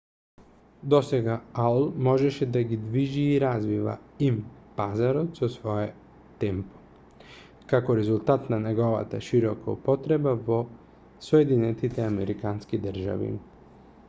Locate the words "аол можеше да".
1.63-2.63